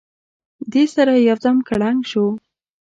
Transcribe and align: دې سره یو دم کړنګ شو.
دې 0.73 0.83
سره 0.95 1.11
یو 1.27 1.37
دم 1.43 1.57
کړنګ 1.67 1.99
شو. 2.11 2.25